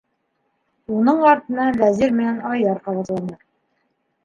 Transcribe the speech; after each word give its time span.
Уның 0.99 1.21
артынан 1.33 1.77
Вәзир 1.83 2.17
менән 2.23 2.41
Айҙар 2.55 2.83
ҡабатланы: 2.89 3.39